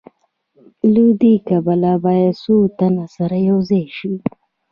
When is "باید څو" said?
2.05-2.55